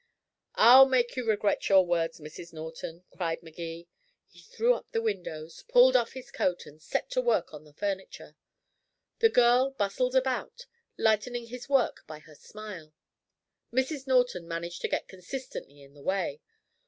[0.55, 2.51] "I'll make you regret your words, Mrs.
[2.51, 3.87] Norton," cried Magee.
[4.25, 7.73] He threw up the windows, pulled off his coat, and set to work on the
[7.73, 8.35] furniture.
[9.19, 10.65] The girl bustled about,
[10.97, 12.95] lightening his work by her smile.
[13.71, 14.07] Mrs.
[14.07, 16.41] Norton managed to get consistently in the way.